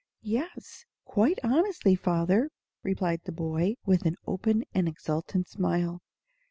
[0.23, 2.49] "Yes, quite honestly, father,"
[2.81, 6.01] replied the boy, with an open and exultant smile.